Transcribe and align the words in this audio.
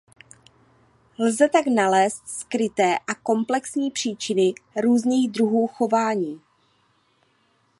Lze 1.17 1.49
tak 1.49 1.65
nalézt 1.65 2.27
skryté 2.27 2.95
a 3.07 3.15
komplexní 3.23 3.91
příčiny 3.91 4.53
různých 4.81 5.31
druhů 5.31 5.67
chování. 5.67 6.41